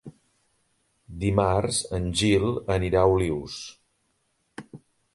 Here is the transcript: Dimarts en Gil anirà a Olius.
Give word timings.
Dimarts 1.25 1.83
en 1.99 2.09
Gil 2.23 2.49
anirà 2.79 3.05
a 3.05 3.15
Olius. 3.19 3.63